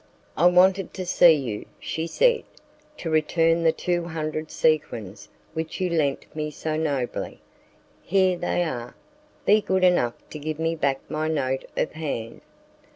"I 0.35 0.47
wanted 0.47 0.95
to 0.95 1.05
see 1.05 1.33
you," 1.33 1.67
she 1.79 2.07
said, 2.07 2.41
"to 2.97 3.11
return 3.11 3.61
the 3.61 3.71
two 3.71 4.05
hundred 4.05 4.49
sequins 4.49 5.29
which 5.53 5.79
you 5.79 5.91
lent 5.91 6.35
me 6.35 6.49
so 6.49 6.75
nobly. 6.75 7.39
Here 8.01 8.35
they 8.35 8.63
are; 8.63 8.95
be 9.45 9.61
good 9.61 9.83
enough 9.83 10.15
to 10.31 10.39
give 10.39 10.57
me 10.57 10.73
back 10.73 11.01
my 11.07 11.27
note 11.27 11.65
of 11.77 11.91
hand." 11.91 12.41